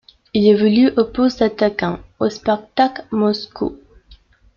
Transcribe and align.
Il 0.33 0.47
évolue 0.47 0.89
au 0.97 1.05
poste 1.05 1.41
d'attaquant 1.41 1.99
au 2.19 2.27
Spartak 2.27 3.05
Moscou. 3.11 3.77